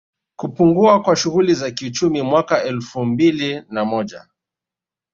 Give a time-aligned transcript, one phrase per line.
[0.35, 4.27] Kupungua kwa shughuli za kiuchumi Mwaka wa elfumbili na moja